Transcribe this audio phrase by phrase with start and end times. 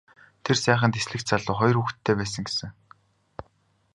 [0.43, 2.69] Тэр сайхан дэслэгч залуу хоёр хүүхэдтэй байсан гэсэн.